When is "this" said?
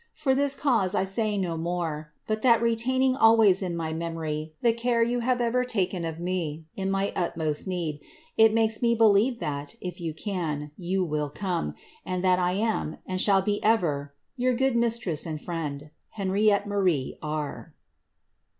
0.33-0.55